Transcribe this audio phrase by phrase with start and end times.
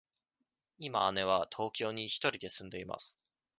[0.79, 3.19] 今姉は東京に一人で住んでいます。